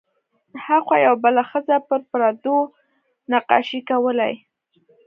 [0.65, 2.57] هاخوا یوه بله ښځه پر پردو
[3.31, 4.33] نقاشۍ کولې.